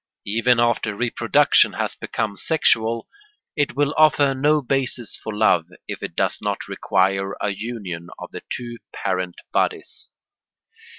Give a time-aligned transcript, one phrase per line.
[0.25, 3.07] Even after reproduction has become sexual,
[3.55, 8.31] it will offer no basis for love if it does not require a union of
[8.31, 10.09] the two parent bodies.